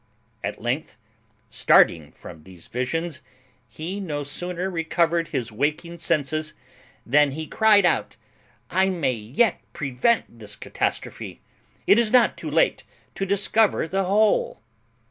[0.43, 0.97] At length,
[1.51, 3.21] starting from these visions,
[3.67, 6.55] he no sooner recovered his waking senses,
[7.05, 8.15] than he cryed out
[8.71, 11.39] "I may yet prevent this catastrophe.
[11.85, 12.83] It is not too late
[13.13, 14.63] to discover the whole."